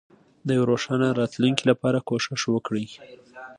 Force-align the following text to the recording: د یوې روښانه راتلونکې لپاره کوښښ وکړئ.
د 0.47 0.49
یوې 0.57 0.65
روښانه 0.71 1.07
راتلونکې 1.19 1.63
لپاره 1.71 2.03
کوښښ 2.07 2.43
وکړئ. 2.49 2.85